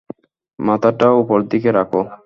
[0.59, 2.01] মাথাটা ওপরদিকে রাখো।